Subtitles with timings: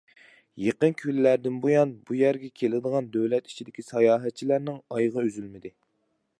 [0.67, 5.77] يېقىنقى كۈنلەردىن بۇيان، بۇ يەرگە كېلىدىغان دۆلەت ئىچىدىكى ساياھەتچىلەرنىڭ ئايىغى ئۈزۈلمىدى.